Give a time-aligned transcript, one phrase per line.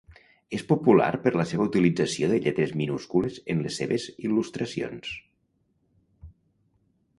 [0.57, 5.15] És popular per la seva utilització de lletres minúscules en les seves il·lustracions.